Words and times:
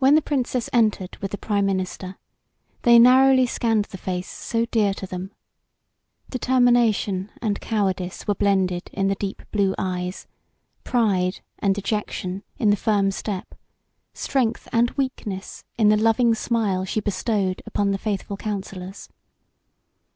When 0.00 0.16
the 0.16 0.22
Princess 0.22 0.68
entered 0.72 1.16
with 1.18 1.30
the 1.30 1.38
prime 1.38 1.64
minister 1.64 2.18
they 2.82 2.98
narrowly 2.98 3.46
scanned 3.46 3.84
the 3.84 3.96
face 3.96 4.28
so 4.28 4.64
dear 4.66 4.92
to 4.94 5.06
them. 5.06 5.30
Determination 6.30 7.30
and 7.40 7.60
cowardice 7.60 8.26
were 8.26 8.34
blended 8.34 8.90
in 8.92 9.06
the 9.06 9.14
deep 9.14 9.42
blue 9.52 9.72
eyes, 9.78 10.26
pride 10.82 11.42
and 11.60 11.76
dejection 11.76 12.42
in 12.58 12.70
the 12.70 12.76
firm 12.76 13.12
step, 13.12 13.54
strength 14.14 14.66
and 14.72 14.90
weakness 14.98 15.62
in 15.78 15.90
the 15.90 15.96
loving 15.96 16.34
smile 16.34 16.84
she 16.84 16.98
bestowed 16.98 17.62
upon 17.66 17.92
the 17.92 17.98
faithful 17.98 18.36
counsellors. 18.36 19.08